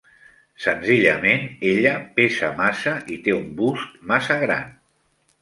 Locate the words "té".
3.29-3.37